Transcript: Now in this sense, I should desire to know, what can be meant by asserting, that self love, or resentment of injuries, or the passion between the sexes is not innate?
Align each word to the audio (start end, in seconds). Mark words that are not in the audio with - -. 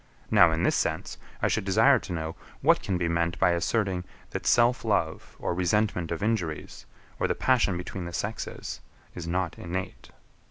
Now 0.31 0.51
in 0.51 0.63
this 0.63 0.75
sense, 0.75 1.19
I 1.43 1.47
should 1.47 1.63
desire 1.63 1.99
to 1.99 2.11
know, 2.11 2.35
what 2.61 2.81
can 2.81 2.97
be 2.97 3.07
meant 3.07 3.37
by 3.37 3.51
asserting, 3.51 4.03
that 4.31 4.47
self 4.47 4.83
love, 4.83 5.35
or 5.37 5.53
resentment 5.53 6.11
of 6.11 6.23
injuries, 6.23 6.87
or 7.19 7.27
the 7.27 7.35
passion 7.35 7.77
between 7.77 8.05
the 8.05 8.11
sexes 8.13 8.81
is 9.13 9.27
not 9.27 9.59
innate? 9.59 10.09